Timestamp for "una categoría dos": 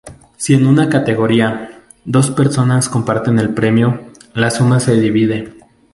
0.65-2.31